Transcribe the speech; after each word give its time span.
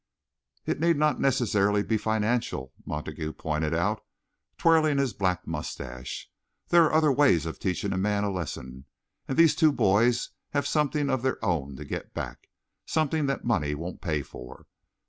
"It 0.65 0.79
need 0.79 0.97
not 0.97 1.19
necessarily 1.21 1.83
be 1.83 1.95
financial," 1.95 2.73
Montague 2.87 3.33
pointed 3.33 3.75
out, 3.75 4.03
twirling 4.57 4.97
his 4.97 5.13
black 5.13 5.45
moustache. 5.45 6.27
"There 6.69 6.85
are 6.85 6.91
other 6.93 7.11
ways 7.11 7.45
of 7.45 7.59
teaching 7.59 7.93
a 7.93 7.99
man 7.99 8.23
a 8.23 8.31
lesson, 8.31 8.85
and 9.27 9.37
these 9.37 9.53
two 9.53 9.71
boys 9.71 10.31
have 10.53 10.65
something 10.65 11.11
of 11.11 11.21
their 11.21 11.37
own 11.45 11.75
to 11.75 11.85
get 11.85 12.15
back, 12.15 12.47
something 12.87 13.27
that 13.27 13.45
money 13.45 13.75
won't 13.75 14.01
pay 14.01 14.23
for. 14.23 14.65